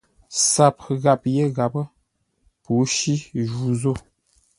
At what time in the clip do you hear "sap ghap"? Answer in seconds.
0.53-1.21